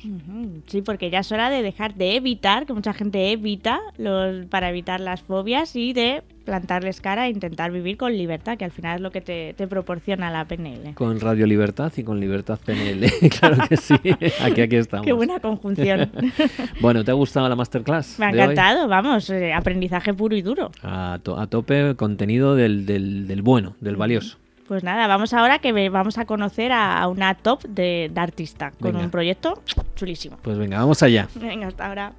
Sí, 0.67 0.83
porque 0.83 1.11
ya 1.11 1.21
es 1.21 1.33
hora 1.33 1.51
de 1.51 1.63
dejar 1.63 1.95
de 1.95 2.17
evitar, 2.17 2.67
que 2.67 2.73
mucha 2.73 2.93
gente 2.93 3.33
evita 3.33 3.81
los, 3.99 4.47
para 4.47 4.71
evitar 4.71 5.01
las 5.01 5.23
fobias 5.23 5.75
y 5.75 5.93
de 5.93 6.23
plantarles 6.45 7.01
cara 7.01 7.27
e 7.27 7.31
intentar 7.31 7.71
vivir 7.71 7.97
con 7.97 8.13
libertad, 8.17 8.57
que 8.59 8.65
al 8.65 8.71
final 8.71 8.97
es 8.97 9.01
lo 9.03 9.11
que 9.11 9.21
te, 9.21 9.55
proporciona 9.69 10.31
la 10.31 10.45
PNL. 10.47 10.95
Con 10.95 11.21
Radio 11.21 11.47
Libertad 11.47 11.93
y 11.97 12.03
con 12.03 12.19
Libertad 12.19 12.59
PNL, 12.65 13.07
claro 13.41 13.57
que 13.69 13.77
sí. 13.77 13.95
Aquí, 14.43 14.61
aquí 14.61 14.77
estamos. 14.77 15.07
Qué 15.07 15.13
buena 15.13 15.39
conjunción. 15.41 16.11
bueno, 16.81 17.05
¿te 17.05 17.11
ha 17.11 17.15
gustado 17.15 17.49
la 17.49 17.57
masterclass? 17.57 18.19
Me 18.19 18.27
ha 18.27 18.31
encantado, 18.31 18.89
vamos, 18.89 19.31
eh, 19.31 19.53
aprendizaje 19.53 20.15
puro 20.15 20.35
y 20.35 20.43
duro. 20.43 20.71
A, 20.83 21.19
tope 21.23 21.95
contenido 21.97 22.55
del, 22.55 22.87
del, 22.87 23.43
bueno, 23.43 23.77
del 23.81 23.97
valioso. 23.97 24.39
Pues 24.71 24.85
nada, 24.85 25.09
vamos 25.09 25.35
ahora 25.35 25.59
que 25.59 25.89
vamos 25.89 26.17
a 26.17 26.27
conocer 26.27 26.71
a, 26.71 27.09
una 27.09 27.35
top 27.35 27.65
de, 27.65 28.09
artista 28.15 28.71
con 28.81 28.95
un 28.95 29.11
proyecto 29.11 29.61
chulísimo. 29.97 30.39
Pues 30.43 30.59
venga, 30.59 30.79
vamos 30.79 31.03
allá. 31.03 31.27
Venga, 31.35 31.67
hasta 31.67 31.89
ahora. 31.89 32.13